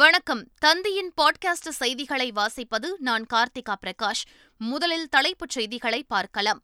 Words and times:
வணக்கம் 0.00 0.40
தந்தியின் 0.64 1.10
பாட்காஸ்ட் 1.16 1.68
செய்திகளை 1.70 2.26
வாசிப்பது 2.32 2.88
நான் 2.98 3.24
கார்த்திகா 3.32 3.74
பிரகாஷ் 3.74 4.22
முதலில் 4.60 5.08
தலைப்புச் 5.08 5.50
செய்திகளை 5.50 6.00
பார்க்கலாம் 6.08 6.60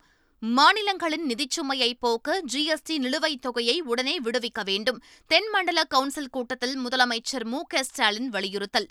மாநிலங்களின் 0.43 1.27
நிதிச்சுமையை 1.29 1.91
போக்க 1.99 2.41
ஜிஎஸ்டி 2.53 2.97
நிலுவைத் 2.99 3.41
தொகையை 3.41 3.77
உடனே 3.83 4.15
விடுவிக்க 4.21 4.63
வேண்டும் 4.63 4.99
தென்மண்டல 5.31 5.85
கவுன்சில் 5.85 6.31
கூட்டத்தில் 6.31 6.77
முதலமைச்சர் 6.79 7.47
மு 7.47 7.61
க 7.67 7.83
ஸ்டாலின் 7.83 8.31
வலியுறுத்தல் 8.31 8.89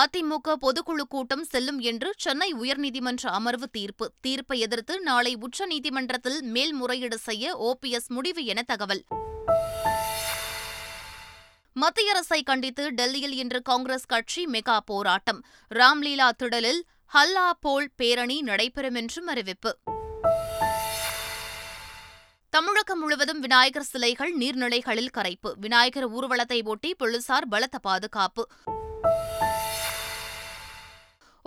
அதிமுக 0.00 0.56
பொதுக்குழு 0.60 1.06
கூட்டம் 1.08 1.44
செல்லும் 1.44 1.78
என்று 1.84 2.10
சென்னை 2.16 2.52
உயர்நீதிமன்ற 2.54 3.26
அமர்வு 3.32 3.68
தீர்ப்பு 3.70 4.12
தீர்ப்பை 4.20 4.60
எதிர்த்து 4.60 4.96
நாளை 5.00 5.34
உச்சநீதிமன்றத்தில் 5.40 6.42
மேல்முறையீடு 6.48 7.18
செய்ய 7.20 7.56
ஓபிஎஸ் 7.64 8.08
முடிவு 8.08 8.44
என 8.44 8.62
தகவல் 8.62 9.02
மத்திய 11.76 12.12
அரசை 12.12 12.38
கண்டித்து 12.42 12.84
டெல்லியில் 12.90 13.36
இன்று 13.38 13.60
காங்கிரஸ் 13.62 14.06
கட்சி 14.06 14.42
மெகா 14.46 14.76
போராட்டம் 14.86 15.40
ராம்லீலா 15.70 16.28
திடலில் 16.36 16.80
ஹல்லா 17.12 17.46
போல் 17.60 17.90
பேரணி 17.96 18.36
நடைபெறும் 18.42 18.94
என்றும் 18.94 19.28
அறிவிப்பு 19.28 19.70
தமிழகம் 22.52 23.00
முழுவதும் 23.00 23.40
விநாயகர் 23.40 23.88
சிலைகள் 23.88 24.32
நீர்நிலைகளில் 24.36 25.10
கரைப்பு 25.10 25.50
விநாயகர் 25.58 26.08
ஊர்வலத்தை 26.10 26.58
ஒட்டி 26.64 26.90
போலீசார் 26.94 27.48
பலத்த 27.48 27.78
பாதுகாப்பு 27.78 28.44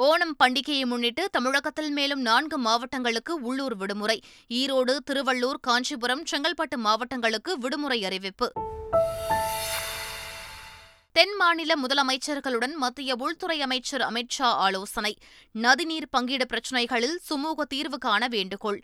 ஓணம் 0.00 0.35
பண்டிகையை 0.39 0.85
முன்னிட்டு 0.85 1.23
தமிழகத்தில் 1.29 1.91
மேலும் 1.91 2.21
நான்கு 2.21 2.57
மாவட்டங்களுக்கு 2.59 3.33
உள்ளூர் 3.41 3.75
விடுமுறை 3.75 4.17
ஈரோடு 4.51 4.93
திருவள்ளூர் 5.05 5.59
காஞ்சிபுரம் 5.61 6.25
செங்கல்பட்டு 6.25 6.77
மாவட்டங்களுக்கு 6.79 7.53
விடுமுறை 7.57 7.99
அறிவிப்பு 8.05 8.47
தென் 11.15 11.33
மாநில 11.37 11.71
முதலமைச்சர்களுடன் 11.75 12.75
மத்திய 12.75 13.15
உள்துறை 13.15 13.57
அமைச்சர் 13.61 14.01
அமித் 14.01 14.29
ஷா 14.29 14.49
ஆலோசனை 14.57 15.11
நதிநீர் 15.55 16.07
பங்கீடு 16.09 16.45
பிரச்சினைகளில் 16.45 17.17
சுமூக 17.29 17.65
தீர்வு 17.65 17.97
காண 17.97 18.27
வேண்டுகோள் 18.27 18.79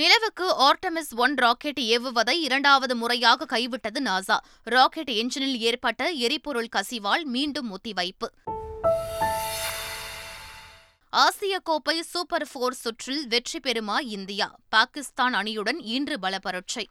நிலவுக்கு 0.00 0.46
ஆர்டமிஸ் 0.62 1.12
ஒன் 1.16 1.34
ராக்கெட் 1.36 1.80
ஏவுவதை 1.88 2.36
இரண்டாவது 2.40 2.94
முறையாக 2.96 3.46
கைவிட்டது 3.46 4.00
நாசா 4.00 4.36
ராக்கெட் 4.66 5.12
என்ஜினில் 5.14 5.58
ஏற்பட்ட 5.62 6.12
எரிபொருள் 6.20 6.72
கசிவால் 6.76 7.24
மீண்டும் 7.26 7.70
ஒத்திவைப்பு 7.72 8.28
ஆசிய 11.12 11.54
கோப்பை 11.62 11.96
சூப்பர் 12.12 12.48
போர் 12.52 12.80
சுற்றில் 12.80 13.24
வெற்றி 13.28 13.58
பெறுமா 13.58 13.98
இந்தியா 14.10 14.48
பாகிஸ்தான் 14.68 15.34
அணியுடன் 15.34 15.80
இன்று 15.88 16.18
பலபரட்சை 16.18 16.86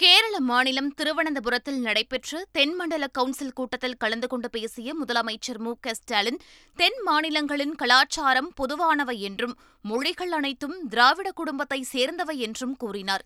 கேரள 0.00 0.36
மாநிலம் 0.40 0.88
திருவனந்தபுரத்தில் 0.94 1.78
நடைபெற்ற 1.80 2.40
தென்மண்டல 2.52 3.04
கவுன்சில் 3.08 3.54
கூட்டத்தில் 3.54 3.96
கலந்து 3.96 4.26
கொண்டு 4.26 4.48
பேசிய 4.50 4.94
முதலமைச்சர் 4.94 5.60
மு 5.60 5.72
க 5.76 5.94
ஸ்டாலின் 5.94 6.38
தென் 6.78 6.98
மாநிலங்களின் 7.04 7.74
கலாச்சாரம் 7.74 8.50
பொதுவானவை 8.56 9.16
என்றும் 9.20 9.54
மொழிகள் 9.84 10.32
அனைத்தும் 10.32 10.76
திராவிட 10.88 11.30
குடும்பத்தை 11.32 11.80
சேர்ந்தவை 11.92 12.36
என்றும் 12.38 12.76
கூறினார் 12.76 13.24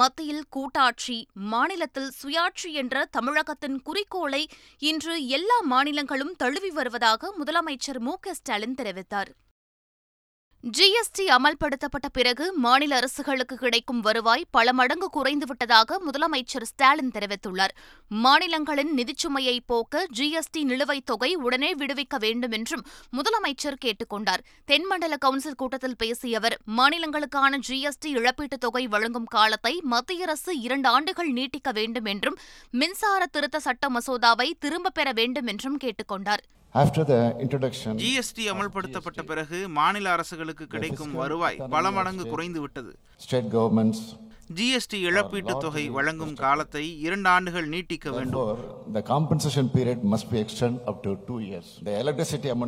மத்தியில் 0.00 0.44
கூட்டாட்சி 0.48 1.18
மாநிலத்தில் 1.48 2.10
சுயாட்சி 2.20 2.72
என்ற 2.74 3.04
தமிழகத்தின் 3.10 3.78
குறிக்கோளை 3.82 4.42
இன்று 4.82 5.14
எல்லா 5.30 5.60
மாநிலங்களும் 5.70 6.34
தழுவி 6.36 6.70
வருவதாக 6.70 7.32
முதலமைச்சர் 7.38 8.00
மு 8.00 8.16
க 8.20 8.34
ஸ்டாலின் 8.34 8.78
தெரிவித்தார் 8.80 9.32
ஜிஎஸ்டி 10.64 11.24
அமல்படுத்தப்பட்ட 11.30 12.06
பிறகு 12.12 12.52
மாநில 12.52 12.96
அரசுகளுக்கு 12.96 13.56
கிடைக்கும் 13.56 14.00
வருவாய் 14.00 14.44
பல 14.50 14.72
மடங்கு 14.72 15.08
குறைந்துவிட்டதாக 15.10 15.98
முதலமைச்சர் 16.06 16.62
ஸ்டாலின் 16.62 17.10
தெரிவித்துள்ளார் 17.10 17.70
மாநிலங்களின் 18.08 18.96
நிதிச்சுமையை 18.96 19.58
போக்க 19.66 20.06
ஜிஎஸ்டி 20.18 20.62
நிலுவைத் 20.62 21.04
தொகை 21.04 21.34
உடனே 21.34 21.74
விடுவிக்க 21.74 22.18
வேண்டும் 22.18 22.50
என்றும் 22.50 22.84
முதலமைச்சர் 23.12 23.78
கேட்டுக் 23.78 24.08
கொண்டார் 24.08 24.44
தென்மண்டல 24.64 25.16
கவுன்சில் 25.16 25.54
கூட்டத்தில் 25.54 25.96
பேசிய 25.96 26.38
அவர் 26.38 26.58
மாநிலங்களுக்கான 26.76 27.60
ஜிஎஸ்டி 27.68 28.12
இழப்பீட்டுத் 28.12 28.60
தொகை 28.60 28.86
வழங்கும் 28.86 29.24
காலத்தை 29.24 29.80
மத்திய 29.84 30.22
அரசு 30.22 30.60
இரண்டு 30.60 30.88
ஆண்டுகள் 30.88 31.32
நீட்டிக்க 31.32 31.72
வேண்டும் 31.72 32.04
என்றும் 32.04 32.38
மின்சார 32.70 33.26
திருத்த 33.26 33.60
சட்ட 33.60 33.88
மசோதாவை 33.88 34.50
திரும்பப் 34.58 34.94
பெற 34.94 35.12
வேண்டும் 35.12 35.46
என்றும் 35.46 35.76
கேட்டுக் 35.76 36.59
ஜிஎஸ்டி 38.00 38.44
அமல்படுத்தப்பட்ட 38.50 39.20
பிறகு 39.24 39.60
மாநில 39.72 40.08
அரசுகளுக்கு 40.12 40.64
கிடைக்கும் 40.66 41.14
வருவாய் 41.14 41.62
பல 41.70 41.90
மடங்கு 41.90 42.24
குறைந்து 42.26 42.60
விட்டது 42.60 42.92
ஜிஎஸ்டி 44.50 44.98
uh, 44.98 45.08
இழப்பீட்டு 45.08 45.52
தொகை 45.56 45.82
வழங்கும் 45.88 46.32
காலத்தை 46.36 46.82
இரண்டு 47.02 47.28
ஆண்டுகள் 47.28 47.66
நீட்டிக்க 47.68 48.10
வேண்டும் 48.10 48.62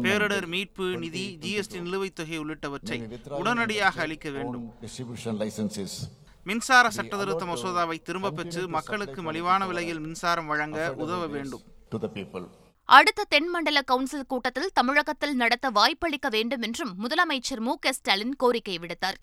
பேரிடர் 0.07 0.47
மீட்பு 0.49 0.87
நிதி 1.03 1.25
ஜிஎஸ்டி 1.43 1.81
நிலுவைத் 1.81 2.17
தொகை 2.21 2.39
உள்ளிட்டவற்றை 2.39 2.99
உடனடியாக 3.41 4.03
அளிக்க 4.03 4.31
வேண்டும் 4.31 4.67
மின்சார 6.47 6.87
சட்டத்திருத்த 6.91 7.45
மசோதாவை 7.47 7.99
திரும்ப 8.03 8.33
பெற்று 8.33 8.63
மக்களுக்கு 8.71 9.23
மலிவான 9.23 9.67
விலையில் 9.67 10.05
மின்சாரம் 10.07 10.51
வழங்க 10.53 10.91
உதவ 11.05 11.23
வேண்டும் 11.29 11.65
அடுத்த 12.93 13.27
தென்மண்டல 13.31 13.81
கவுன்சில் 13.83 14.27
கூட்டத்தில் 14.27 14.73
தமிழகத்தில் 14.73 15.37
நடத்த 15.37 15.67
வாய்ப்பளிக்க 15.71 16.29
வேண்டும் 16.29 16.63
என்றும் 16.63 16.95
முதலமைச்சர் 17.03 17.63
மு 17.63 17.75
க 17.79 17.93
ஸ்டாலின் 17.93 18.35
கோரிக்கை 18.37 18.75
விடுத்தார் 18.79 19.19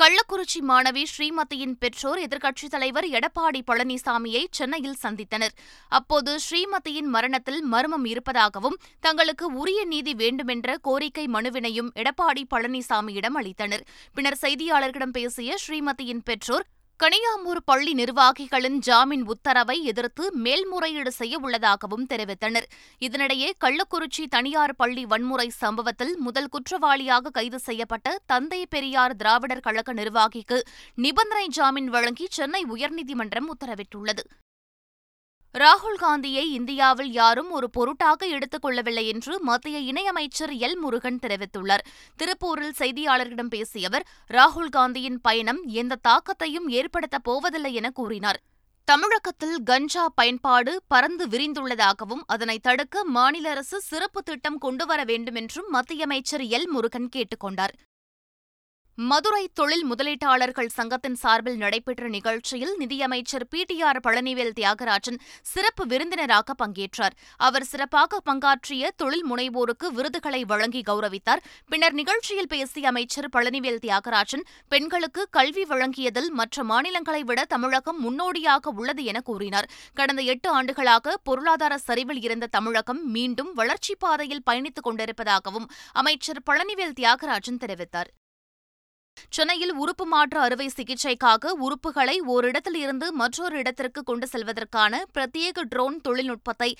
கள்ளக்குறிச்சி 0.00 0.60
மாணவி 0.60 1.02
ஸ்ரீமதியின் 1.04 1.74
பெற்றோர் 1.78 2.20
எதிர்க்கட்சித் 2.20 2.72
தலைவர் 2.72 3.06
எடப்பாடி 3.10 3.60
பழனிசாமியை 3.66 4.42
சென்னையில் 4.50 4.98
சந்தித்தனர் 5.02 5.54
அப்போது 5.92 6.32
ஸ்ரீமதியின் 6.38 7.10
மரணத்தில் 7.10 7.60
மர்மம் 7.64 8.04
இருப்பதாகவும் 8.04 8.78
தங்களுக்கு 9.00 9.48
உரிய 9.54 9.82
நீதி 9.84 10.14
வேண்டுமென்ற 10.14 10.76
கோரிக்கை 10.82 11.26
மனுவினையும் 11.28 11.92
எடப்பாடி 11.94 12.44
பழனிசாமியிடம் 12.50 13.38
அளித்தனர் 13.38 13.84
பின்னர் 14.16 14.40
செய்தியாளர்களிடம் 14.42 15.14
பேசிய 15.14 15.58
ஸ்ரீமதியின் 15.66 16.24
பெற்றோர் 16.24 16.66
கனியாமூர் 17.00 17.60
பள்ளி 17.64 17.92
நிர்வாகிகளின் 17.94 18.76
ஜாமீன் 18.78 19.24
உத்தரவை 19.26 19.76
எதிர்த்து 19.84 20.24
மேல்முறையீடு 20.36 21.12
செய்ய 21.12 21.38
உள்ளதாகவும் 21.38 22.06
தெரிவித்தனர் 22.06 22.68
இதனிடையே 23.02 23.48
கள்ளக்குறிச்சி 23.60 24.24
தனியார் 24.26 24.74
பள்ளி 24.76 25.04
வன்முறை 25.04 25.48
சம்பவத்தில் 25.58 26.14
முதல் 26.18 26.48
குற்றவாளியாக 26.48 27.30
கைது 27.30 27.60
செய்யப்பட்ட 27.60 28.16
தந்தை 28.26 28.60
பெரியார் 28.66 29.16
திராவிடர் 29.16 29.60
கழக 29.60 29.92
நிர்வாகிக்கு 29.92 30.60
நிபந்தனை 30.98 31.46
ஜாமீன் 31.50 31.90
வழங்கி 31.90 32.28
சென்னை 32.30 32.64
உயர்நீதிமன்றம் 32.68 33.50
உத்தரவிட்டுள்ளது 33.50 34.24
ராகுல் 35.54 35.98
காந்தியை 35.98 36.44
இந்தியாவில் 36.50 37.10
யாரும் 37.12 37.50
ஒரு 37.50 37.66
பொருட்டாக 37.70 38.26
எடுத்துக் 38.26 38.62
கொள்ளவில்லை 38.62 39.04
என்று 39.06 39.34
மத்திய 39.40 39.76
இணையமைச்சர் 39.90 40.52
எல் 40.58 40.78
முருகன் 40.78 41.20
தெரிவித்துள்ளார் 41.22 41.84
திருப்பூரில் 42.18 42.74
செய்தியாளர்களிடம் 42.78 43.52
பேசிய 43.52 43.88
அவர் 43.88 44.06
ராகுல் 44.30 44.72
காந்தியின் 44.72 45.20
பயணம் 45.20 45.60
எந்த 45.74 46.00
தாக்கத்தையும் 46.08 46.66
ஏற்படுத்தப் 46.70 47.26
போவதில்லை 47.28 47.72
என 47.74 47.90
கூறினார் 47.90 48.40
தமிழகத்தில் 48.88 49.56
கஞ்சா 49.62 50.04
பயன்பாடு 50.14 50.72
பறந்து 50.88 51.24
விரிந்துள்ளதாகவும் 51.28 52.26
அதனை 52.26 52.56
தடுக்க 52.58 53.04
மாநில 53.12 53.48
அரசு 53.50 53.78
சிறப்பு 53.82 54.22
திட்டம் 54.22 54.58
கொண்டுவர 54.58 55.00
வேண்டும் 55.04 55.34
என்றும் 55.34 55.70
மத்திய 55.70 56.04
அமைச்சர் 56.04 56.44
எல் 56.50 56.68
முருகன் 56.68 57.12
கேட்டுக்கொண்டார் 57.12 57.74
மதுரை 58.98 59.44
தொழில் 59.54 59.86
முதலீட்டாளர்கள் 59.90 60.68
சங்கத்தின் 60.74 61.16
சார்பில் 61.16 61.56
நடைபெற்ற 61.56 62.04
நிகழ்ச்சியில் 62.08 62.74
நிதியமைச்சர் 62.78 63.44
P 63.48 63.60
T 63.66 63.76
R 63.82 64.00
Palanivel 64.00 64.52
Thiagarajan 64.52 65.18
சிறப்பு 65.46 65.84
விருந்தினராக 65.86 66.54
பங்கேற்றார் 66.54 67.14
அவர் 67.40 67.66
சிறப்பாக 67.66 68.20
பங்காற்றிய 68.26 68.92
தொழில் 68.96 69.26
முனைவோருக்கு 69.30 69.88
விருதுகளை 69.92 70.42
வழங்கி 70.44 70.82
கௌரவித்தார் 70.82 71.42
பின்னர் 71.70 71.92
நிகழ்ச்சியில் 71.92 72.50
பேசிய 72.50 72.88
அமைச்சர் 72.88 73.30
பழனிவேல் 73.30 73.82
தியாகராஜன் 73.82 74.44
பெண்களுக்கு 74.72 75.24
கல்வி 75.30 75.64
வழங்கியதில் 75.64 76.30
மற்ற 76.32 76.64
மாநிலங்களை 76.64 77.22
விட 77.24 77.42
தமிழகம் 77.46 78.00
முன்னோடியாக 78.00 78.76
உள்ளது 78.76 79.04
என 79.04 79.20
கூறினார் 79.22 79.70
கடந்த 79.94 80.22
எட்டு 80.28 80.50
ஆண்டுகளாக 80.50 81.16
பொருளாதார 81.24 81.78
சரிவில் 81.82 82.22
இருந்த 82.22 82.52
தமிழகம் 82.52 83.04
மீண்டும் 83.10 83.54
வளர்ச்சிப் 83.54 83.98
பாதையில் 83.98 84.46
பயணித்துக் 84.50 84.88
கொண்டிருப்பதாகவும் 84.88 85.68
அமைச்சர் 85.94 86.46
பழனிவேல் 86.46 86.98
தியாகராஜன் 87.00 87.64
தெரிவித்தார் 87.64 88.10
சென்னையில் 89.30 89.72
உறுப்பு 89.74 90.04
மாற்று 90.06 90.38
அறுவை 90.38 90.66
சிகிச்சைக்காக 90.70 91.52
உறுப்புகளை 91.64 92.14
ஓரிடத்தில் 92.28 92.78
இருந்து 92.78 93.06
மற்றொரு 93.12 93.56
இடத்திற்கு 93.58 94.00
கொண்டு 94.02 94.26
செல்வதற்கான 94.26 95.00
பிரத்யேக 95.14 95.64
ட்ரோன் 95.68 95.96
தொழில்நுட்பத்தை 96.00 96.68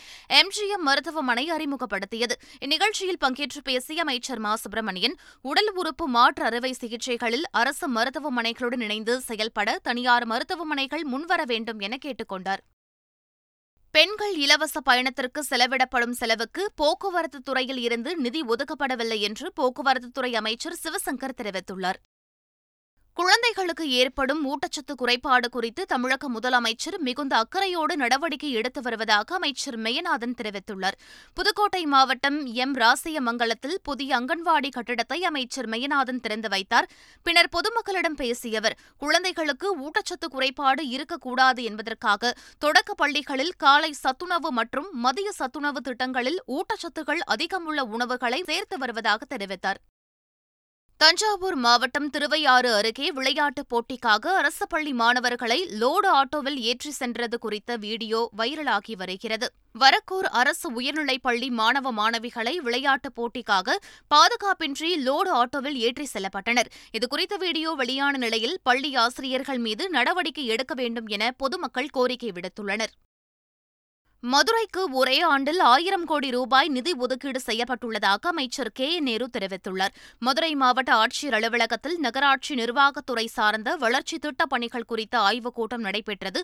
எம்ஜிஎம் 0.30 0.84
மருத்துவமனை 0.84 1.44
அறிமுகப்படுத்தியது 1.50 2.34
இந்நிகழ்ச்சியில் 2.62 3.22
பங்கேற்று 3.22 3.62
பேசிய 3.62 4.04
அமைச்சர் 4.04 4.42
மா 4.44 4.52
சுப்பிரமணியன் 4.56 5.16
உடல் 5.44 5.72
உறுப்பு 5.74 6.06
மாற்று 6.08 6.44
அறுவை 6.44 6.72
சிகிச்சைகளில் 6.74 7.48
அரசு 7.54 7.88
மருத்துவமனைகளுடன் 7.90 8.84
இணைந்து 8.84 9.16
செயல்பட 9.22 9.78
தனியார் 9.82 10.26
மருத்துவமனைகள் 10.26 11.04
முன்வர 11.06 11.42
வேண்டும் 11.46 11.80
என 11.80 11.98
கேட்டுக் 11.98 12.32
கொண்டார் 12.32 12.62
பெண்கள் 13.94 14.34
இலவச 14.38 14.76
பயணத்திற்கு 14.80 15.40
செலவிடப்படும் 15.44 16.16
செலவுக்கு 16.16 16.62
போக்குவரத்து 16.76 17.38
துறையில் 17.42 17.82
இருந்து 17.82 18.10
நிதி 18.18 18.40
ஒதுக்கப்படவில்லை 18.48 19.18
என்று 19.20 19.46
போக்குவரத்து 19.52 20.08
துறை 20.10 20.32
அமைச்சர் 20.34 20.80
சிவசங்கர் 20.82 21.38
தெரிவித்துள்ளார் 21.38 22.00
குழந்தைகளுக்கு 23.16 23.84
ஏற்படும் 23.96 24.40
ஊட்டச்சத்து 24.44 24.94
குறைபாடு 24.94 25.48
குறித்து 25.48 25.82
தமிழக 25.84 26.28
முதலமைச்சர் 26.28 26.96
மிகுந்த 26.98 27.34
அக்கறையோடு 27.36 27.94
நடவடிக்கை 27.96 28.50
எடுத்து 28.52 28.80
வருவதாக 28.82 29.34
அமைச்சர் 29.34 29.78
மெயநாதன் 29.78 30.34
தெரிவித்துள்ளார் 30.34 30.96
புதுக்கோட்டை 31.36 31.82
மாவட்டம் 31.86 32.38
எம் 32.56 32.74
ராசியமங்கலத்தில் 32.76 33.78
புதிய 33.82 34.18
அங்கன்வாடி 34.18 34.70
கட்டிடத்தை 34.70 35.18
அமைச்சர் 35.24 35.68
மெயநாதன் 35.68 36.20
திறந்து 36.20 36.48
வைத்தார் 36.48 36.90
பின்னர் 37.26 37.52
பொதுமக்களிடம் 37.52 38.18
பேசிய 38.18 38.62
அவர் 38.62 38.78
குழந்தைகளுக்கு 39.02 39.70
ஊட்டச்சத்து 39.80 40.28
குறைபாடு 40.28 40.84
இருக்கக்கூடாது 40.90 41.62
என்பதற்காக 41.64 42.34
தொடக்க 42.58 42.92
பள்ளிகளில் 42.94 43.56
காலை 43.58 43.94
சத்துணவு 43.96 44.52
மற்றும் 44.52 44.90
மதிய 45.00 45.30
சத்துணவு 45.32 45.82
திட்டங்களில் 45.82 46.40
ஊட்டச்சத்துகள் 46.50 47.24
அதிகமுள்ள 47.28 47.82
உணவுகளை 47.92 48.42
சேர்த்து 48.44 48.78
வருவதாக 48.78 49.22
தெரிவித்தார் 49.30 49.80
தஞ்சாவூர் 51.04 51.56
மாவட்டம் 51.56 52.06
திருவையாறு 52.08 52.68
அருகே 52.76 53.06
விளையாட்டுப் 53.10 53.68
போட்டிக்காக 53.68 54.30
அரசு 54.34 54.64
பள்ளி 54.66 54.92
மாணவர்களை 54.92 55.58
லோடு 55.80 56.08
ஆட்டோவில் 56.10 56.56
ஏற்றி 56.62 56.90
சென்றது 56.90 57.36
குறித்த 57.38 57.76
வீடியோ 57.76 58.20
வைரலாகி 58.38 58.94
வருகிறது 58.96 59.48
வரக்கூர் 59.74 60.28
அரசு 60.34 60.66
உயர்நிலைப் 60.74 61.24
பள்ளி 61.24 61.48
மாணவ 61.52 61.92
மாணவிகளை 61.92 62.54
விளையாட்டுப் 62.60 63.16
போட்டிக்காக 63.16 63.76
பாதுகாப்பின்றி 64.10 64.92
லோடு 65.02 65.32
ஆட்டோவில் 65.34 65.78
ஏற்றி 65.82 66.06
செல்லப்பட்டனர் 66.06 66.70
இதுகுறித்த 66.94 67.36
வீடியோ 67.38 67.72
வெளியான 67.74 68.16
நிலையில் 68.18 68.60
பள்ளி 68.62 68.92
ஆசிரியர்கள் 68.98 69.60
மீது 69.60 69.86
நடவடிக்கை 69.90 70.46
எடுக்க 70.48 70.74
வேண்டும் 70.74 71.10
என 71.10 71.32
பொதுமக்கள் 71.36 71.92
கோரிக்கை 71.92 72.32
விடுத்துள்ளனர் 72.32 72.94
மதுரைக்கு 74.24 74.82
ஒரே 74.94 75.16
ஆண்டில் 75.24 75.58
ஆயிரம் 75.66 76.04
கோடி 76.04 76.28
ரூபாய் 76.30 76.68
நிதி 76.68 76.92
ஒதுக்கீடு 76.98 77.40
செய்யப்பட்டுள்ளதாக 77.40 78.28
அமைச்சர் 78.28 78.70
கே 78.72 78.86
நேரு 79.00 79.26
தெரிவித்துள்ளார் 79.34 79.92
மதுரை 80.22 80.50
மாவட்ட 80.54 80.90
ஆட்சியர் 80.96 81.36
அலுவலகத்தில் 81.38 81.96
நகராட்சி 81.98 82.54
நிர்வாகத்துறை 82.54 83.24
சார்ந்த 83.34 83.74
வளர்ச்சி 83.76 84.18
திட்டப் 84.18 84.52
பணிகள் 84.52 84.86
குறித்த 84.86 85.16
ஆய்வுக் 85.22 85.56
கூட்டம் 85.56 85.84
நடைபெற்றது 85.86 86.40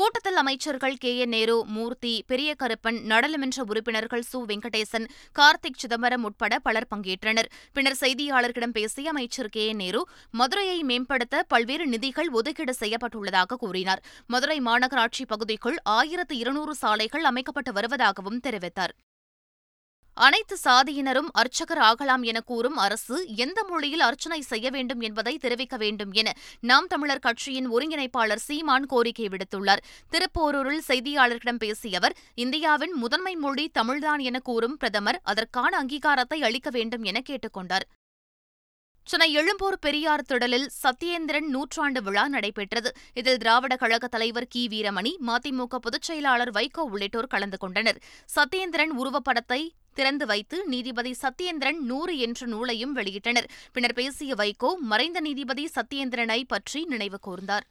கூட்டத்தில் 0.00 0.38
அமைச்சர்கள் 0.42 0.96
கே 0.96 1.12
என் 1.16 1.34
நேரு 1.34 1.56
மூர்த்தி 1.74 2.14
பெரிய 2.26 2.52
கருப்பன் 2.54 3.00
நாடாளுமன்ற 3.04 3.64
உறுப்பினர்கள் 3.66 4.24
சு 4.30 4.42
வெங்கடேசன் 4.46 5.08
கார்த்திக் 5.36 5.80
சிதம்பரம் 5.80 6.24
உட்பட 6.24 6.60
பலர் 6.60 6.88
பங்கேற்றனர் 6.90 7.50
பின்னர் 7.76 8.00
செய்தியாளர்களிடம் 8.02 8.76
பேசிய 8.78 9.14
அமைச்சர் 9.14 9.52
கே 9.52 9.66
என் 9.66 9.82
நேரு 9.82 10.04
மதுரையை 10.34 10.78
மேம்படுத்த 10.84 11.42
பல்வேறு 11.48 11.88
நிதிகள் 11.88 12.32
ஒதுக்கீடு 12.34 12.76
செய்யப்பட்டுள்ளதாக 12.80 13.60
கூறினார் 13.60 14.04
மதுரை 14.28 14.60
மாநகராட்சி 14.62 15.26
பகுதிக்குள் 15.26 15.78
ஆயிரத்து 15.96 16.34
இருநூறு 16.36 16.74
சாலைகள் 16.76 17.22
மையங்கள் 17.24 17.32
அமைக்கப்பட்டு 17.32 17.70
வருவதாகவும் 17.72 18.40
தெரிவித்தார் 18.40 18.94
அனைத்து 20.16 20.56
சாதியினரும் 20.64 21.30
அர்ச்சகர் 21.32 21.80
ஆகலாம் 21.80 22.24
என 22.24 22.38
கூறும் 22.40 22.76
அரசு 22.76 23.16
எந்த 23.36 23.58
மொழியில் 23.64 24.04
அர்ச்சனை 24.04 24.38
செய்ய 24.42 24.66
வேண்டும் 24.70 25.00
என்பதை 25.00 25.32
தெரிவிக்க 25.36 25.76
வேண்டும் 25.76 26.12
என 26.12 26.34
நாம் 26.60 26.86
தமிழர் 26.86 27.22
கட்சியின் 27.22 27.66
ஒருங்கிணைப்பாளர் 27.70 28.44
சீமான் 28.44 28.86
கோரிக்கை 28.86 29.26
விடுத்துள்ளார் 29.28 29.84
திருப்போரூரில் 30.12 30.86
செய்தியாளர்களிடம் 30.86 31.60
பேசிய 31.60 31.98
அவர் 31.98 32.16
இந்தியாவின் 32.36 32.94
முதன்மை 32.96 33.34
மொழி 33.36 33.66
தமிழ்தான் 33.74 34.24
என 34.24 34.42
கூறும் 34.42 34.78
பிரதமர் 34.78 35.20
அதற்கான 35.24 35.72
அங்கீகாரத்தை 35.78 36.40
அளிக்க 36.42 36.70
வேண்டும் 36.70 37.04
என 37.04 37.20
கேட்டுக்கொண்டார் 37.28 37.86
சென்னை 39.06 39.26
எழும்பூர் 39.32 39.76
பெரியார் 39.78 40.22
திடலில் 40.22 40.68
சத்யேந்திரன் 40.74 41.48
நூற்றாண்டு 41.50 42.00
விழா 42.02 42.22
நடைபெற்றது 42.26 42.90
இதில் 43.14 43.38
திராவிட 43.38 43.74
கழக 43.76 44.08
தலைவர் 44.08 44.48
கி 44.48 44.62
வீரமணி 44.68 45.12
மதிமுக 45.26 45.78
பொதுச் 45.78 46.06
செயலாளர் 46.08 46.52
வைகோ 46.52 46.84
உள்ளிட்டோர் 46.88 47.28
கலந்து 47.28 47.58
கொண்டனர் 47.58 47.98
சத்யேந்திரன் 48.28 48.94
உருவப்படத்தை 48.98 49.60
திறந்து 49.94 50.26
வைத்து 50.26 50.58
நீதிபதி 50.66 51.12
சத்யேந்திரன் 51.22 51.80
நூறு 51.82 52.14
என்ற 52.18 52.46
நூலையும் 52.46 52.96
வெளியிட்டனர் 52.96 53.50
பின்னர் 53.72 53.94
பேசிய 53.94 54.34
வைகோ 54.34 54.72
மறைந்த 54.84 55.20
நீதிபதி 55.20 55.66
சத்யேந்திரனை 55.76 56.40
பற்றி 56.46 56.82
நினைவு 56.84 57.20
கூர்ந்தார் 57.24 57.66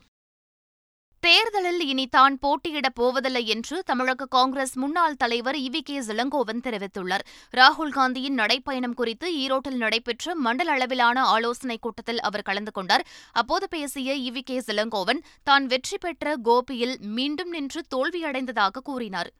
தேர்தலில் 1.23 1.81
இனி 1.87 2.05
தான் 2.07 2.35
போட்டியிடப் 2.41 2.95
போவதில்லை 2.95 3.41
என்று 3.45 3.83
தமிழக 3.83 4.25
காங்கிரஸ் 4.25 4.73
முன்னாள் 4.73 5.15
தலைவர் 5.15 5.57
இவி 5.57 5.81
கே 5.81 5.95
இளங்கோவன் 6.07 6.63
தெரிவித்துள்ளார் 6.63 7.23
ராகுல் 7.53 7.93
காந்தியின் 7.93 8.39
நடைப்பயணம் 8.39 8.93
குறித்து 8.93 9.27
ஈரோட்டில் 9.35 9.77
நடைபெற்ற 9.77 10.35
மண்டல 10.35 10.71
அளவிலான 10.71 11.23
ஆலோசனைக் 11.25 11.81
கூட்டத்தில் 11.81 12.19
அவர் 12.21 12.41
கலந்து 12.41 12.71
கொண்டார் 12.71 13.05
அப்போது 13.33 13.67
பேசிய 13.69 14.15
இவி 14.23 14.43
கே 14.43 14.57
இளங்கோவன் 14.67 15.23
தான் 15.43 15.65
வெற்றி 15.65 15.97
பெற்ற 15.97 16.35
கோபியில் 16.43 16.97
மீண்டும் 17.11 17.49
நின்று 17.49 17.83
தோல்வியடைந்ததாக 17.95 18.83
கூறினார் 18.83 19.31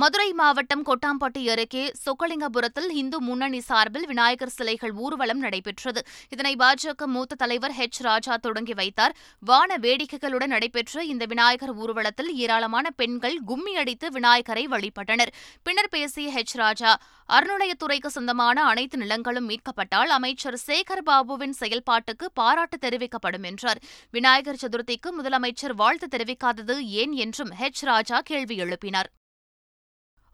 மதுரை 0.00 0.28
மாவட்டம் 0.32 0.82
கொட்டாம்பட்டி 0.82 1.40
அருகே 1.48 1.82
சொக்கலிங்கபுரத்தில் 1.98 2.88
இந்து 2.92 3.18
முன்னணி 3.20 3.58
சார்பில் 3.60 4.06
விநாயகர் 4.06 4.52
சிலைகள் 4.54 4.92
ஊர்வலம் 4.98 5.40
நடைபெற்றது 5.40 6.00
இதனை 6.32 6.52
பாஜக 6.54 7.06
மூத்த 7.06 7.36
தலைவர் 7.42 7.74
ஹெச் 7.76 8.00
ராஜா 8.02 8.34
தொடங்கி 8.36 8.74
வைத்தார் 8.74 9.14
வான 9.42 9.76
வேடிக்கைகளுடன் 9.76 10.52
நடைபெற்ற 10.52 11.04
இந்த 11.04 11.24
விநாயகர் 11.24 11.72
ஊர்வலத்தில் 11.76 12.30
ஏராளமான 12.36 12.92
பெண்கள் 12.96 13.36
கும்மியடித்து 13.46 14.08
விநாயகரை 14.10 14.64
வழிபட்டனர் 14.66 15.32
பின்னர் 15.66 15.92
பேசிய 15.92 16.28
ஹெச் 16.34 16.56
ராஜா 16.56 16.92
அருணுடையத்துறைக்கு 17.28 18.10
சொந்தமான 18.10 18.64
அனைத்து 18.64 18.98
நிலங்களும் 18.98 19.48
மீட்கப்பட்டால் 19.48 20.12
அமைச்சர் 20.12 20.58
சேகர் 20.66 21.06
பாபுவின் 21.06 21.56
செயல்பாட்டுக்கு 21.60 22.28
பாராட்டு 22.34 22.78
தெரிவிக்கப்படும் 22.78 23.44
என்றார் 23.44 23.82
விநாயகர் 24.14 24.62
சதுர்த்திக்கு 24.62 25.12
முதலமைச்சர் 25.18 25.76
வாழ்த்து 25.76 26.08
தெரிவிக்காதது 26.08 26.76
ஏன் 27.02 27.14
என்றும் 27.24 27.52
ஹெச் 27.60 27.84
ராஜா 27.84 28.18
கேள்வி 28.24 28.56
எழுப்பினார் 28.64 29.10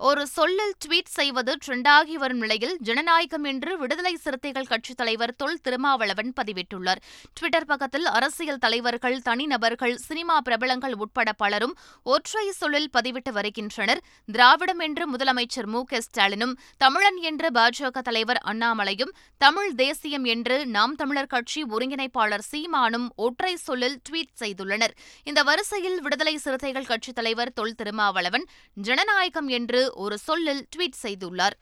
ஒரு 0.01 0.23
சொல்லில் 0.31 0.75
ட்வீட் 0.83 1.11
செய்வது 1.11 1.53
ட்ரெண்டாகி 1.65 2.15
வரும் 2.17 2.39
நிலையில் 2.39 2.75
ஜனநாயகம் 2.81 3.47
என்று 3.51 3.71
விடுதலை 3.81 4.13
சிறுத்தைகள் 4.17 4.69
கட்சித் 4.69 4.99
தலைவர் 4.99 5.33
தொல் 5.37 5.59
திருமாவளவன் 5.61 6.31
பதிவிட்டுள்ளார் 6.39 7.01
ட்விட்டர் 7.37 7.67
பக்கத்தில் 7.67 8.07
அரசியல் 8.13 8.61
தலைவர்கள் 8.63 9.17
தனிநபர்கள் 9.23 9.95
சினிமா 10.05 10.37
பிரபலங்கள் 10.41 10.95
உட்பட 10.99 11.33
பலரும் 11.35 11.75
ஒற்றை 12.07 12.47
சொல்லில் 12.53 12.89
பதிவிட்டு 12.91 13.33
வருகின்றனர் 13.33 14.01
திராவிடம் 14.29 14.81
என்று 14.81 15.07
முதலமைச்சர் 15.13 15.69
மு 15.69 15.83
க 15.87 16.01
ஸ்டாலினும் 16.01 16.55
தமிழன் 16.81 17.21
என்று 17.25 17.51
பாஜக 17.53 18.03
தலைவர் 18.03 18.41
அண்ணாமலையும் 18.45 19.13
தமிழ் 19.41 19.71
தேசியம் 19.77 20.27
என்று 20.29 20.59
நாம் 20.71 20.97
தமிழர் 20.97 21.31
கட்சி 21.31 21.63
ஒருங்கிணைப்பாளர் 21.73 22.47
சீமானும் 22.49 23.07
ஒற்றை 23.21 23.55
சொல்லில் 23.61 24.01
ட்வீட் 24.07 24.35
செய்துள்ளனர் 24.41 24.97
இந்த 25.27 25.41
வரிசையில் 25.43 26.01
விடுதலை 26.01 26.37
சிறுத்தைகள் 26.39 26.91
கட்சித் 26.91 27.19
தலைவர் 27.19 27.55
தொல் 27.55 27.77
திருமாவளவன் 27.77 28.49
ஜனநாயகம் 28.77 29.49
என்று 29.57 29.81
ஒரு 29.95 30.19
சொல்லில் 30.19 30.67
ட்வீட் 30.77 31.03
செய்துள்ளார் 31.03 31.57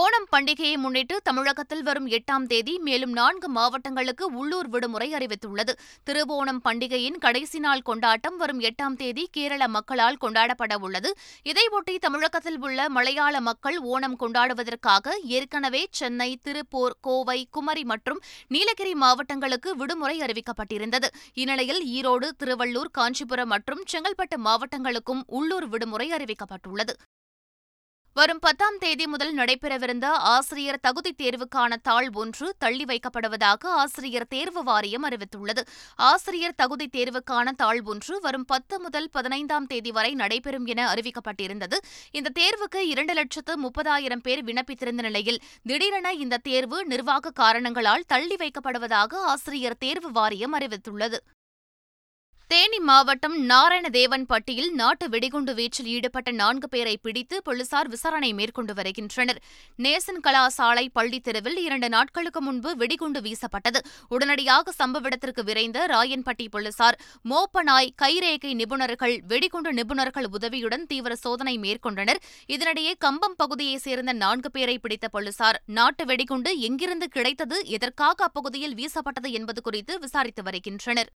ஓணம் 0.00 0.26
பண்டிகையை 0.30 0.76
முன்னிட்டு 0.76 1.16
தமிழகத்தில் 1.24 1.82
வரும் 1.82 2.06
எட்டாம் 2.08 2.44
தேதி 2.46 2.74
மேலும் 2.78 3.12
நான்கு 3.12 3.48
மாவட்டங்களுக்கு 3.48 4.24
உள்ளூர் 4.34 4.68
விடுமுறை 4.68 5.08
அறிவித்துள்ளது 5.14 5.72
திருவோணம் 6.06 6.60
பண்டிகையின் 6.64 7.18
கடைசி 7.18 7.58
நாள் 7.58 7.82
கொண்டாட்டம் 7.82 8.36
வரும் 8.36 8.62
எட்டாம் 8.62 8.96
தேதி 8.96 9.24
கேரள 9.30 9.68
மக்களால் 9.68 10.16
கொண்டாடப்பட 10.16 10.78
உள்ளது 10.80 11.10
இதையொட்டி 11.46 11.96
தமிழகத்தில் 11.98 12.58
உள்ள 12.60 12.88
மலையாள 12.88 13.42
மக்கள் 13.42 13.76
ஓணம் 13.88 14.16
கொண்டாடுவதற்காக 14.16 15.16
ஏற்கனவே 15.32 15.82
சென்னை 15.92 16.30
திருப்பூர் 16.42 16.96
கோவை 17.00 17.38
குமரி 17.50 17.84
மற்றும் 17.84 18.22
நீலகிரி 18.50 18.94
மாவட்டங்களுக்கு 18.98 19.72
விடுமுறை 19.76 20.16
அறிவிக்கப்பட்டிருந்தது 20.20 21.10
இந்நிலையில் 21.34 21.82
ஈரோடு 21.92 22.30
திருவள்ளூர் 22.38 22.94
காஞ்சிபுரம் 22.94 23.52
மற்றும் 23.52 23.84
செங்கல்பட்டு 23.86 24.38
மாவட்டங்களுக்கும் 24.46 25.22
உள்ளூர் 25.30 25.68
விடுமுறை 25.68 26.08
அறிவிக்கப்பட்டுள்ளது 26.12 26.94
வரும் 28.16 28.40
பத்தாம் 28.42 28.76
தேதி 28.78 29.04
முதல் 29.06 29.32
நடைபெறவிருந்த 29.34 30.06
ஆசிரியர் 30.30 30.78
தகுதித் 30.78 31.18
தேர்வுக்கான 31.18 31.78
தாள் 31.82 32.08
ஒன்று 32.14 32.46
தள்ளி 32.58 32.84
வைக்கப்படுவதாக 32.84 33.72
ஆசிரியர் 33.76 34.26
தேர்வு 34.28 34.62
வாரியம் 34.62 35.06
அறிவித்துள்ளது 35.08 35.62
ஆசிரியர் 36.02 36.56
தகுதித் 36.56 36.94
தேர்வுக்கான 36.94 37.54
தாள் 37.56 37.80
ஒன்று 37.86 38.14
வரும் 38.20 38.46
பத்து 38.46 38.78
முதல் 38.78 39.10
பதினைந்தாம் 39.10 39.66
தேதி 39.66 39.92
வரை 39.92 40.12
நடைபெறும் 40.14 40.66
என 40.66 40.86
அறிவிக்கப்பட்டிருந்தது 40.92 41.78
இந்த 42.12 42.34
தேர்வுக்கு 42.38 42.82
இரண்டு 42.86 43.14
லட்சத்து 43.14 43.56
முப்பதாயிரம் 43.64 44.22
பேர் 44.22 44.44
விண்ணப்பித்திருந்த 44.44 45.02
நிலையில் 45.02 45.42
திடீரென 45.66 46.12
இந்த 46.18 46.42
தேர்வு 46.44 46.80
நிர்வாக 46.86 47.36
காரணங்களால் 47.36 48.08
தள்ளி 48.08 48.38
வைக்கப்படுவதாக 48.40 49.24
ஆசிரியர் 49.28 49.80
தேர்வு 49.80 50.10
வாரியம் 50.12 50.56
அறிவித்துள்ளது 50.56 51.20
தேனி 52.50 52.78
மாவட்டம் 52.80 53.34
நாராயண 53.46 53.86
தேவன்பட்டியில் 53.88 54.68
நாட்டு 54.72 55.04
வெடிகுண்டு 55.08 55.52
வீச்சில் 55.54 55.88
ஈடுபட்ட 55.88 56.30
நான்கு 56.32 56.66
பேரை 56.68 56.92
பிடித்து 56.96 57.36
போலீசார் 57.42 57.88
விசாரணை 57.88 58.30
மேற்கொண்டு 58.32 58.72
வருகின்றனர் 58.74 59.40
நேசன் 59.78 60.20
சாலை 60.50 60.84
பள்ளி 60.88 61.18
தெருவில் 61.18 61.58
இரண்டு 61.58 61.88
நாட்களுக்கு 61.88 62.40
முன்பு 62.40 62.70
வெடிகுண்டு 62.76 63.22
வீசப்பட்டது 63.22 63.80
உடனடியாக 64.08 64.72
சம்பவ 64.72 65.06
இடத்திற்கு 65.06 65.44
விரைந்த 65.44 65.86
ராயன்பட்டி 65.86 66.46
போலீசார் 66.48 66.98
மோப்பனாய் 67.24 67.90
கைரேகை 68.02 68.52
நிபுணர்கள் 68.54 69.16
வெடிகுண்டு 69.26 69.72
நிபுணர்கள் 69.72 70.30
உதவியுடன் 70.30 70.86
தீவிர 70.86 71.16
சோதனை 71.16 71.56
மேற்கொண்டனர் 71.58 72.22
இதனிடையே 72.48 72.94
கம்பம் 72.98 73.36
பகுதியைச் 73.36 73.84
சேர்ந்த 73.84 74.14
நான்கு 74.18 74.50
பேரை 74.50 74.78
பிடித்த 74.78 75.08
போலீசார் 75.08 75.60
நாட்டு 75.72 76.04
வெடிகுண்டு 76.04 76.52
எங்கிருந்து 76.60 77.08
கிடைத்தது 77.08 77.58
எதற்காக 77.70 78.24
அப்பகுதியில் 78.24 78.74
வீசப்பட்டது 78.74 79.30
என்பது 79.32 79.62
குறித்து 79.62 79.94
விசாரித்து 79.98 80.42
வருகின்றனர் 80.42 81.12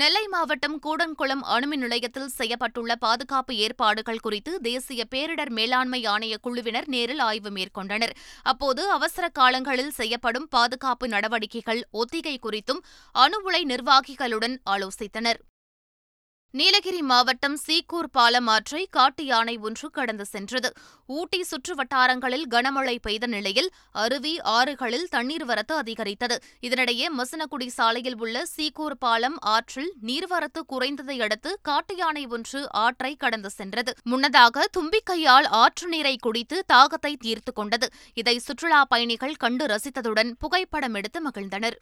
நெல்லை 0.00 0.22
மாவட்டம் 0.26 0.74
கூடன்குளம் 0.82 1.42
அணுமின் 1.46 1.82
நிலையத்தில் 1.82 2.32
செய்யப்பட்டுள்ள 2.38 2.92
பாதுகாப்பு 2.98 3.52
ஏற்பாடுகள் 3.56 4.20
குறித்து 4.20 4.52
தேசிய 4.60 5.04
பேரிடர் 5.10 5.52
மேலாண்மை 5.52 6.00
ஆணைய 6.06 6.34
குழுவினர் 6.42 6.88
நேரில் 6.88 7.22
ஆய்வு 7.22 7.50
மேற்கொண்டனர் 7.50 8.14
அப்போது 8.44 8.84
அவசர 8.90 9.26
காலங்களில் 9.32 9.92
செய்யப்படும் 9.92 10.48
பாதுகாப்பு 10.48 11.08
நடவடிக்கைகள் 11.08 11.82
ஒத்திகை 11.94 12.36
குறித்தும் 12.38 12.84
அணு 13.14 13.40
உலை 13.42 13.62
நிர்வாகிகளுடன் 13.64 14.56
ஆலோசித்தனர் 14.70 15.40
நீலகிரி 16.54 17.00
மாவட்டம் 17.02 17.56
சீக்கூர் 17.58 18.08
பாலம் 18.10 18.46
ஆற்றை 18.46 18.82
காட்டு 18.90 19.22
யானை 19.24 19.54
ஒன்று 19.60 19.88
கடந்து 19.88 20.24
சென்றது 20.24 20.68
ஊட்டி 21.08 21.40
சுற்று 21.42 21.72
வட்டாரங்களில் 21.74 22.44
கனமழை 22.46 22.94
பெய்த 22.98 23.26
நிலையில் 23.26 23.68
அருவி 23.94 24.32
ஆறுகளில் 24.52 25.04
தண்ணீர் 25.08 25.44
வரத்து 25.44 25.74
அதிகரித்தது 25.74 26.36
இதனிடையே 26.62 27.08
மசனக்குடி 27.16 27.68
சாலையில் 27.70 28.16
உள்ள 28.18 28.44
சீக்கூர் 28.52 28.96
பாலம் 28.98 29.36
ஆற்றில் 29.48 29.90
நீர்வரத்து 30.02 30.62
குறைந்ததை 30.68 31.16
அடுத்து 31.22 31.52
காட்டு 31.62 31.96
யானை 31.96 32.24
ஒன்று 32.28 32.62
ஆற்றை 32.76 33.12
கடந்து 33.16 33.50
சென்றது 33.50 33.94
முன்னதாக 34.04 34.64
தும்பிக்கையால் 34.72 35.48
ஆற்று 35.56 35.88
நீரை 35.88 36.14
குடித்து 36.18 36.58
தாகத்தை 36.68 37.12
தீர்த்து 37.16 37.54
கொண்டது 37.54 37.88
இதை 38.16 38.36
சுற்றுலா 38.38 38.80
பயணிகள் 38.88 39.36
கண்டு 39.36 39.66
ரசித்ததுடன் 39.66 40.32
புகைப்படம் 40.38 40.94
எடுத்து 40.94 41.20
மகிழ்ந்தனர் 41.26 41.78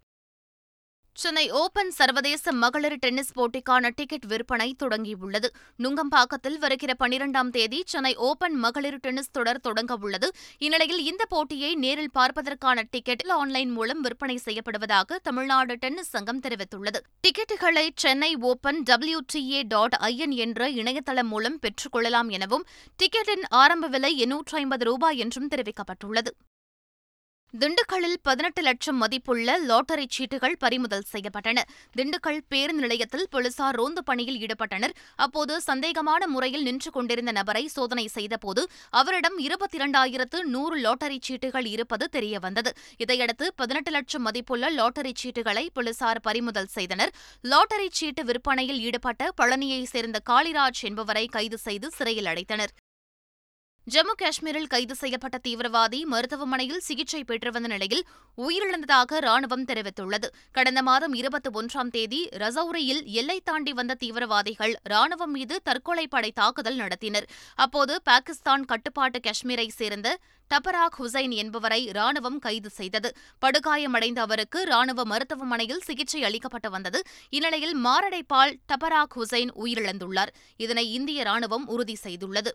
சென்னை 1.16 1.44
ஓபன் 1.54 1.90
சர்வதேச 1.90 2.52
மகளிர் 2.54 2.97
டென்னிஸ் 2.97 3.33
போட்டிக்கான 3.35 3.90
டிக்கெட் 3.97 4.25
விற்பனை 4.26 4.66
தொடங்கியுள்ளது 4.80 5.49
நுங்கம்பாக்கத்தில் 5.80 6.56
வருகிற 6.59 6.92
பனிரெண்டாம் 7.00 7.50
தேதி 7.50 7.78
சென்னை 7.87 8.12
ஓபன் 8.21 8.56
மகளிர் 8.59 8.99
டென்னிஸ் 8.99 9.30
தொடர் 9.30 9.61
தொடங்க 9.61 9.94
உள்ளது 10.00 10.28
இந்நிலையில் 10.61 11.02
இந்த 11.04 11.25
போட்டியை 11.25 11.71
நேரில் 11.75 12.12
பார்ப்பதற்கான 12.14 12.85
டிக்கெட் 12.90 13.23
ஆன்லைன் 13.35 13.71
மூலம் 13.71 14.00
விற்பனை 14.00 14.37
செய்யப்படுவதாக 14.44 15.18
தமிழ்நாடு 15.23 15.76
டென்னிஸ் 15.76 16.11
சங்கம் 16.11 16.40
தெரிவித்துள்ளது 16.40 17.00
டிக்கெட்டுகளை 17.25 17.87
Chennai 17.97 18.33
Open 18.44 18.80
W 18.83 19.21
TA 19.33 19.62
dot 19.68 19.99
IN 20.04 20.35
என்ற 20.38 20.71
இணையதளம் 20.75 21.30
மூலம் 21.30 21.61
பெற்றுக்கொள்ளலாம் 21.61 22.30
எனவும் 22.30 22.66
டிக்கெட்டின் 23.00 23.47
ஆரம்ப 23.56 23.88
விலை 23.88 24.12
எண்ணூற்று 24.18 24.56
ஐம்பது 24.59 24.85
ரூபாய் 24.85 25.18
என்றும் 25.18 25.50
தெரிவிக்கப்பட்டுள்ளது 25.50 26.33
திண்டுக்கல்லில் 27.54 28.16
பதினெட்டு 28.21 28.61
லட்சம் 28.62 28.97
மதிப்புள்ள 28.97 29.50
லாட்டரி 29.64 30.04
சீட்டுகள் 30.11 30.54
பறிமுதல் 30.56 31.04
செய்யப்பட்டன 31.11 31.59
திண்டுக்கல் 31.97 32.40
பேருந்து 32.49 32.83
நிலையத்தில் 32.83 33.28
போலீசார் 33.30 33.76
ரோந்து 33.76 34.02
பணியில் 34.02 34.38
ஈடுபட்டனர் 34.38 34.94
அப்போது 35.18 35.56
சந்தேகமான 35.66 36.26
முறையில் 36.26 36.64
நின்று 36.64 36.90
கொண்டிருந்த 36.90 37.33
நபரை 37.33 37.62
சோதனை 37.68 38.06
செய்தபோது 38.14 38.62
அவரிடம் 38.92 39.37
இருபத்தி 39.40 39.78
இரண்டாயிரத்து 39.78 40.40
நூறு 40.49 40.78
லாட்டரி 40.78 41.18
சீட்டுகள் 41.23 41.68
இருப்பது 41.71 42.09
தெரியவந்தது 42.12 42.73
இதையடுத்து 42.99 43.49
பதினெட்டு 43.56 43.92
லட்சம் 43.92 44.26
மதிப்புள்ள 44.28 44.71
லாட்டரி 44.73 45.12
சீட்டுகளை 45.16 45.64
போலீசார் 45.71 46.23
பறிமுதல் 46.23 46.73
செய்தனர் 46.75 47.12
லாட்டரி 47.44 47.88
சீட்டு 47.92 48.25
விற்பனையில் 48.25 48.83
ஈடுபட்ட 48.83 49.30
பழனியைச் 49.37 49.92
சேர்ந்த 49.92 50.21
காளிராஜ் 50.26 50.83
என்பவரை 50.85 51.25
கைது 51.28 51.61
செய்து 51.61 51.88
சிறையில் 51.92 52.30
அடைத்தனர் 52.33 52.75
ஜம்மு 53.87 54.12
காஷ்மீரில் 54.14 54.68
கைது 54.68 54.94
செய்யப்பட்ட 54.94 55.37
தீவிரவாதி 55.38 55.99
மருத்துவமனையில் 56.04 56.80
சிகிச்சை 56.80 57.21
பெற்று 57.23 57.50
வந்த 57.50 57.68
நிலையில் 57.68 58.00
உயிரிழந்ததாக 58.38 59.18
ராணுவம் 59.21 59.66
தெரிவித்துள்ளது 59.68 60.28
கடந்த 60.52 60.80
மாதம் 60.83 61.14
இருபத்தி 61.14 61.50
ஒன்றாம் 61.52 61.90
தேதி 61.90 62.21
ரசௌரியில் 62.35 63.02
எல்லை 63.14 63.37
தாண்டி 63.44 63.73
வந்த 63.73 63.99
தீவிரவாதிகள் 64.00 64.75
ராணுவம் 64.85 65.33
மீது 65.33 65.56
தற்கொலை 65.62 66.06
படை 66.06 66.30
தாக்குதல் 66.33 66.80
நடத்தினர் 66.80 67.28
அப்போது 67.59 67.97
பாகிஸ்தான் 68.02 68.64
கட்டுப்பாட்டு 68.64 69.21
காஷ்மீரை 69.21 69.68
சேர்ந்த 69.75 70.09
டபராக் 70.50 70.99
ஹுசைன் 70.99 71.35
என்பவரை 71.38 71.83
ராணுவம் 71.92 72.38
கைது 72.38 72.71
செய்தது 72.73 73.11
படுகாயமடைந்த 73.42 74.21
அவருக்கு 74.21 74.61
ராணுவ 74.64 75.04
மருத்துவமனையில் 75.04 75.87
சிகிச்சை 75.87 76.23
அளிக்கப்பட்டு 76.25 76.71
வந்தது 76.71 77.00
இந்நிலையில் 77.33 77.76
மாரடைப்பால் 77.85 78.54
டபராக் 78.66 79.16
ஹுசைன் 79.16 79.52
உயிரிழந்துள்ளார் 79.56 80.33
இதனை 80.61 80.87
இந்திய 80.92 81.23
ராணுவம் 81.25 81.68
உறுதி 81.68 81.99
செய்துள்ளது 82.04 82.52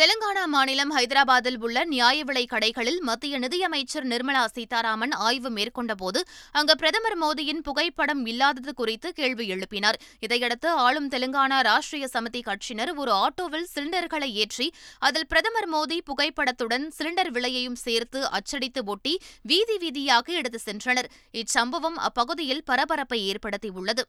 தெலுங்கானா 0.00 0.44
மாநிலம் 0.46 0.92
ஹைதராபாத்தில் 0.94 1.58
உள்ள 1.58 1.82
நியாய 1.84 2.22
விலை 2.24 2.42
கடைகளில் 2.44 2.98
மத்திய 3.00 3.38
நிதியமைச்சர் 3.38 4.06
நிர்மலா 4.06 4.42
சீதாராமன் 4.46 5.14
ஆய்வு 5.18 5.50
மேற்கொண்டபோது 5.50 6.20
அங்கு 6.54 6.74
பிரதமர் 6.76 7.16
மோடியின் 7.16 7.60
புகைப்படம் 7.60 8.22
இல்லாதது 8.26 8.72
குறித்து 8.74 9.10
கேள்வி 9.12 9.44
எழுப்பினார் 9.48 9.98
இதையடுத்து 10.20 10.70
ஆளும் 10.78 11.08
தெலுங்கானா 11.08 11.60
ராஷ்டிரிய 11.60 12.08
சமிதி 12.14 12.42
கட்சியினர் 12.42 12.92
ஒரு 12.94 13.14
ஆட்டோவில் 13.18 13.68
சிலிண்டர்களை 13.74 14.30
ஏற்றி 14.36 14.68
அதில் 15.02 15.28
பிரதமர் 15.28 15.70
மோடி 15.70 16.00
புகைப்படத்துடன் 16.04 16.88
சிலிண்டர் 16.98 17.32
விலையையும் 17.32 17.78
சேர்த்து 17.84 18.22
அச்சடித்து 18.30 18.82
ஒட்டி 18.86 19.14
வீதி 19.44 19.78
வீதியாக 19.78 20.26
எடுத்து 20.32 20.60
சென்றனர் 20.66 21.10
இச்சம்பவம் 21.34 22.00
அப்பகுதியில் 22.02 22.66
பரபரப்பை 22.66 23.22
ஏற்படுத்தியுள்ளது 23.30 24.04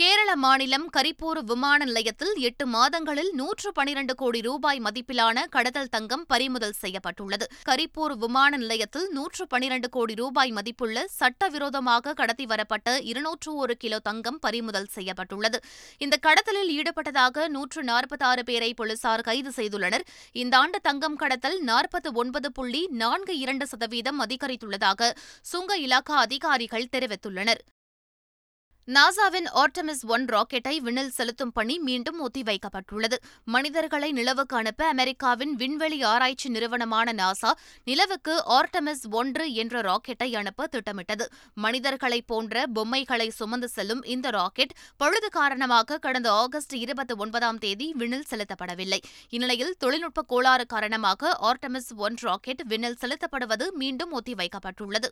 கேரள 0.00 0.30
மாநிலம் 0.36 0.84
கரிப்பூர் 0.94 1.38
விமான 1.44 1.78
நிலையத்தில் 1.84 2.30
எட்டு 2.42 2.64
மாதங்களில் 2.66 3.28
நூற்று 3.32 3.70
பனிரண்டு 3.72 4.14
கோடி 4.14 4.40
ரூபாய் 4.40 4.80
மதிப்பிலான 4.80 5.44
கடத்தல் 5.46 5.90
தங்கம் 5.90 6.22
பறிமுதல் 6.24 6.76
செய்யப்பட்டுள்ளது 6.78 7.46
கரிப்பூர் 7.62 8.14
விமான 8.16 8.50
நிலையத்தில் 8.56 9.06
நூற்று 9.10 9.44
பனிரண்டு 9.46 9.88
கோடி 9.88 10.14
ரூபாய் 10.14 10.52
மதிப்புள்ள 10.52 11.02
சட்டவிரோதமாக 11.16 12.14
கடத்தி 12.14 12.46
வரப்பட்ட 12.46 12.94
இருநூற்று 13.10 13.52
ஒரு 13.56 13.76
கிலோ 13.76 13.98
தங்கம் 14.02 14.38
பறிமுதல் 14.38 14.88
செய்யப்பட்டுள்ளது 14.92 15.60
இந்த 16.00 16.18
கடத்தலில் 16.18 16.72
ஈடுபட்டதாக 16.76 17.46
நூற்று 17.48 17.82
நாற்பத்தாறு 17.82 18.44
பேரை 18.44 18.72
போலீசார் 18.74 19.26
கைது 19.28 19.52
செய்துள்ளனர் 19.52 20.06
இந்த 20.36 20.56
ஆண்டு 20.58 20.80
தங்கம் 20.82 21.20
கடத்தல் 21.22 21.58
நாற்பத்து 21.64 22.12
ஒன்பது 22.14 22.50
புள்ளி 22.52 22.82
நான்கு 22.96 23.36
இரண்டு 23.38 23.66
சதவீதம் 23.66 24.22
அதிகரித்துள்ளதாக 24.22 25.12
சுங்க 25.44 25.78
இலாக்கா 25.78 26.16
அதிகாரிகள் 26.22 26.90
தெரிவித்துள்ளனர் 26.90 27.62
நாசாவின் 28.88 29.46
ஆர்டமிஸ் 29.54 30.00
ஒன் 30.06 30.24
ராக்கெட்டை 30.26 30.72
விண்ணில் 30.80 31.12
செலுத்தும் 31.12 31.52
பணி 31.52 31.74
மீண்டும் 31.78 32.18
ஒத்திவைக்கப்பட்டுள்ளது 32.20 33.16
மனிதர்களை 33.46 34.08
நிலவுக்கு 34.12 34.54
அனுப்ப 34.56 34.82
அமெரிக்காவின் 34.86 35.52
விண்வெளி 35.56 35.98
ஆராய்ச்சி 36.04 36.48
நிறுவனமான 36.48 37.12
நாசா 37.12 37.50
நிலவுக்கு 37.86 38.34
ஆர்டமிஸ் 38.50 39.04
ஒன்று 39.12 39.46
என்ற 39.54 39.82
ராக்கெட்டை 39.82 40.28
அனுப்ப 40.34 40.66
திட்டமிட்டது 40.66 41.26
மனிதர்களைப் 41.58 42.28
போன்ற 42.28 42.66
பொம்மைகளை 42.72 43.28
சுமந்து 43.32 43.68
செல்லும் 43.68 44.02
இந்த 44.08 44.30
ராக்கெட் 44.30 44.76
பழுது 45.00 45.30
காரணமாக 45.32 46.00
கடந்த 46.00 46.30
ஆகஸ்ட் 46.36 46.76
இருபத்தி 46.78 47.16
ஒன்பதாம் 47.16 47.58
தேதி 47.58 47.88
விண்ணில் 47.94 48.28
செலுத்தப்படவில்லை 48.30 49.00
இந்நிலையில் 49.32 49.76
தொழில்நுட்ப 49.78 50.24
கோளாறு 50.26 50.66
காரணமாக 50.68 51.36
ஆர்டமிஸ் 51.44 51.92
ஒன் 52.00 52.18
ராக்கெட் 52.20 52.64
விண்ணில் 52.68 53.02
செலுத்தப்படுவது 53.02 53.68
மீண்டும் 53.74 54.14
ஒத்திவைக்கப்பட்டுள்ளது 54.18 55.10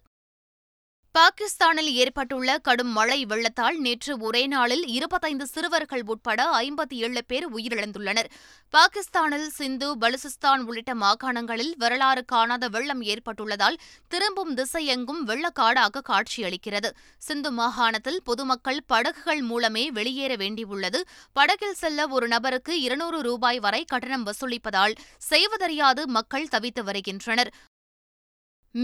பாகிஸ்தானில் 1.14 1.88
ஏற்பட்டுள்ள 1.94 2.50
கடும் 2.59 2.92
மழை 2.92 3.16
வெள்ளத்தால் 3.25 3.78
நேற்று 3.78 4.12
ஒரே 4.20 4.42
நாளில் 4.47 4.85
இருபத்தைந்து 4.88 5.47
சிறுவர்கள் 5.47 6.04
உட்பட 6.04 6.40
ஐம்பத்தி 6.59 6.97
ஏழு 6.99 7.23
பேர் 7.25 7.47
உயிரிழந்துள்ளனர் 7.50 8.28
பாகிஸ்தானில் 8.75 9.49
சிந்து 9.50 9.88
பலுசிஸ்தான் 9.97 10.62
உள்ளிட்ட 10.66 10.94
மாகாணங்களில் 10.94 11.73
வரலாறு 11.76 12.23
காணாத 12.25 12.68
வெள்ளம் 12.68 13.02
ஏற்பட்டுள்ளதால் 13.06 13.78
திரும்பும் 14.11 14.52
திசையெங்கும் 14.54 15.23
வெள்ளக்காடாக 15.25 16.04
காட்சியளிக்கிறது 16.11 16.92
சிந்து 17.23 17.52
மாகாணத்தில் 17.52 18.20
பொதுமக்கள் 18.23 18.80
படகுகள் 18.87 19.42
மூலமே 19.42 19.85
வெளியேற 19.90 20.37
வேண்டியுள்ளது 20.37 21.02
படகில் 21.37 21.78
செல்ல 21.78 22.09
ஒரு 22.11 22.28
நபருக்கு 22.28 22.75
இருநூறு 22.82 23.20
ரூபாய் 23.23 23.61
வரை 23.61 23.82
கட்டணம் 23.87 24.28
வசூலிப்பதால் 24.28 24.97
செய்வதறியாது 25.30 26.04
மக்கள் 26.11 26.50
தவித்து 26.50 26.85
வருகின்றனர் 26.85 27.52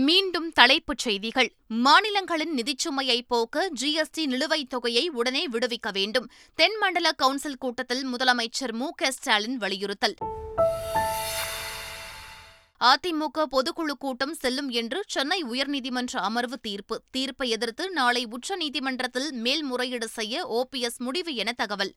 மீண்டும் 0.00 0.49
தலைப்புச் 0.53 0.99
செய்திகள் 0.99 1.49
மாநிலங்களின் 1.79 2.55
நிதிச்சுமையை 2.57 3.19
போக்க 3.29 3.67
ஜிஎஸ்டி 3.81 4.23
நிலுவைத் 4.27 4.71
தொகையை 4.71 5.05
உடனே 5.11 5.43
விடுவிக்க 5.47 5.91
வேண்டும் 5.93 6.27
தென்மண்டல 6.59 7.13
கவுன்சில் 7.17 7.59
கூட்டத்தில் 7.59 8.05
முதலமைச்சர் 8.07 8.73
மு 8.73 8.89
க 8.97 9.11
ஸ்டாலின் 9.11 9.57
வலியுறுத்தல் 9.57 10.17
அதிமுக 12.81 13.45
பொதுக்குழு 13.53 13.95
கூட்டம் 13.99 14.35
செல்லும் 14.35 14.69
என்று 14.73 14.99
சென்னை 15.07 15.39
உயர்நீதிமன்ற 15.45 16.17
அமர்வு 16.23 16.59
தீர்ப்பு 16.61 17.03
தீர்ப்பை 17.11 17.49
எதிர்த்து 17.51 17.91
நாளை 17.91 18.27
உச்சநீதிமன்றத்தில் 18.31 19.31
மேல்முறையீடு 19.39 20.09
செய்ய 20.11 20.45
ஓபிஎஸ் 20.57 20.99
முடிவு 20.99 21.35
என 21.35 21.53
தகவல் 21.53 21.93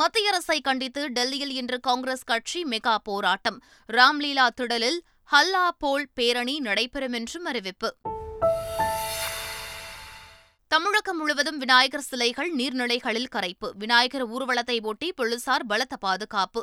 மத்திய 0.00 0.30
அரசை 0.30 0.56
கண்டித்து 0.60 1.02
டெல்லியில் 1.08 1.52
இன்று 1.54 1.78
காங்கிரஸ் 1.80 2.24
கட்சி 2.24 2.60
மெகா 2.64 2.94
போராட்டம் 3.04 3.58
ராம்லீலா 3.88 4.46
திடலில் 4.54 4.98
ஹல்லா 5.30 5.66
போல் 5.78 6.08
பேரணி 6.14 6.54
நடைபெறும் 6.60 7.12
என்றும் 7.12 7.46
அறிவிப்பு 7.46 7.88
தமிழகம் 10.70 11.18
முழுவதும் 11.18 11.58
விநாயகர் 11.58 12.06
சிலைகள் 12.08 12.50
நீர்நிலைகளில் 12.54 13.30
கரைப்பு 13.30 13.68
விநாயகர் 13.74 14.26
ஊர்வலத்தை 14.28 14.78
ஒட்டி 14.84 15.08
போலீசார் 15.12 15.66
பலத்த 15.66 15.96
பாதுகாப்பு 15.96 16.62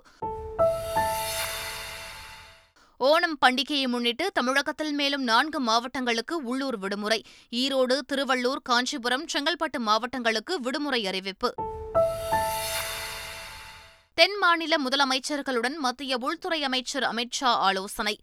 ஓணம் 2.99 3.37
பண்டிகையை 3.45 3.85
முன்னிட்டு 3.87 4.25
தமிழகத்தில் 4.33 4.93
மேலும் 4.93 5.23
நான்கு 5.23 5.59
மாவட்டங்களுக்கு 5.61 6.35
உள்ளூர் 6.43 6.77
விடுமுறை 6.77 7.19
ஈரோடு 7.53 7.95
திருவள்ளூர் 8.09 8.61
காஞ்சிபுரம் 8.63 9.27
செங்கல்பட்டு 9.27 9.79
மாவட்டங்களுக்கு 9.81 10.55
விடுமுறை 10.59 11.01
அறிவிப்பு 11.07 11.49
தென் 14.21 14.35
மாநில 14.37 14.73
முதலமைச்சர்களுடன் 14.77 15.75
மத்திய 15.77 16.17
உள்துறை 16.17 16.57
அமைச்சர் 16.61 17.03
அமித் 17.03 17.31
ஷா 17.31 17.51
ஆலோசனை 17.59 18.13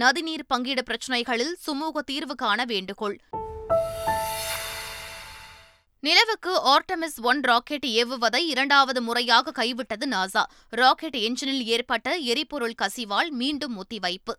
நதிநீர் 0.00 0.44
பங்கீடு 0.46 0.82
பிரச்சினைகளில் 0.82 1.52
சுமூக 1.66 2.02
தீர்வு 2.02 2.34
காண 2.34 2.64
வேண்டுகோள் 2.64 3.16
நிலவுக்கு 6.02 6.52
ஆர்டமிஸ் 6.66 7.18
ஒன் 7.22 7.40
ராக்கெட் 7.40 7.86
ஏவுவதை 7.94 8.42
இரண்டாவது 8.46 9.02
முறையாக 9.02 9.52
கைவிட்டது 9.52 10.08
நாசா 10.08 10.42
ராக்கெட் 10.72 11.18
என்ஜினில் 11.22 11.64
ஏற்பட்ட 11.68 12.16
எரிபொருள் 12.26 12.78
கசிவால் 12.82 13.30
மீண்டும் 13.32 13.78
ஒத்திவைப்பு 13.78 14.34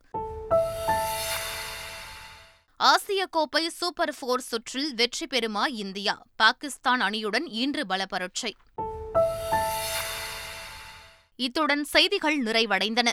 ஆசிய 2.80 3.28
கோப்பை 3.32 3.70
சூப்பர் 3.80 4.18
போர் 4.20 4.42
சுற்றில் 4.42 4.92
வெற்றி 4.94 5.28
பெறுமா 5.28 5.66
இந்தியா 5.78 6.16
பாகிஸ்தான் 6.36 7.02
அணியுடன் 7.02 7.48
இன்று 7.56 7.86
பலப்பரட்சை 7.86 8.54
இத்துடன் 11.40 11.84
செய்திகள் 11.84 12.38
நிறைவடைந்தன 12.44 13.10